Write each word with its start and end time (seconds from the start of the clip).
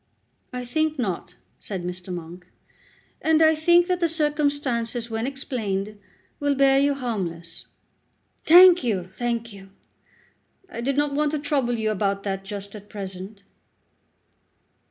"I 0.51 0.65
think 0.65 0.97
not," 0.97 1.35
said 1.59 1.83
Mr. 1.85 2.11
Monk, 2.11 2.47
"and 3.21 3.39
I 3.39 3.53
think 3.53 3.85
that 3.85 3.99
the 3.99 4.09
circumstances, 4.09 5.11
when 5.11 5.27
explained, 5.27 5.99
will 6.39 6.55
bear 6.55 6.79
you 6.79 6.95
harmless." 6.95 7.67
"Thank 8.43 8.83
you; 8.83 9.09
thank 9.13 9.53
you. 9.53 9.69
I 10.67 10.81
did 10.81 10.97
not 10.97 11.13
want 11.13 11.33
to 11.33 11.37
trouble 11.39 11.75
you 11.77 11.91
about 11.91 12.23
that 12.23 12.43
just 12.43 12.73
at 12.73 12.89
present." 12.89 13.43